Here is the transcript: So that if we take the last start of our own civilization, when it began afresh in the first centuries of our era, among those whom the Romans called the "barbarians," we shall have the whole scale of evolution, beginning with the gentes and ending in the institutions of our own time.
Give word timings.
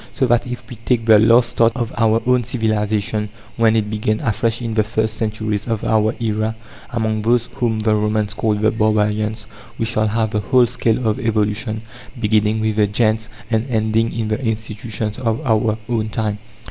So 0.15 0.25
that 0.25 0.47
if 0.47 0.67
we 0.67 0.77
take 0.77 1.05
the 1.05 1.19
last 1.19 1.51
start 1.51 1.73
of 1.75 1.93
our 1.95 2.23
own 2.25 2.43
civilization, 2.43 3.29
when 3.55 3.75
it 3.75 3.87
began 3.91 4.19
afresh 4.21 4.59
in 4.59 4.73
the 4.73 4.83
first 4.83 5.13
centuries 5.13 5.67
of 5.67 5.83
our 5.83 6.15
era, 6.19 6.55
among 6.89 7.21
those 7.21 7.49
whom 7.57 7.77
the 7.81 7.93
Romans 7.93 8.33
called 8.33 8.61
the 8.61 8.71
"barbarians," 8.71 9.45
we 9.77 9.85
shall 9.85 10.07
have 10.07 10.31
the 10.31 10.39
whole 10.39 10.65
scale 10.65 11.07
of 11.07 11.19
evolution, 11.19 11.83
beginning 12.19 12.61
with 12.61 12.77
the 12.77 12.87
gentes 12.87 13.29
and 13.51 13.67
ending 13.69 14.11
in 14.11 14.29
the 14.29 14.43
institutions 14.43 15.19
of 15.19 15.39
our 15.45 15.77
own 15.87 16.09
time. 16.09 16.39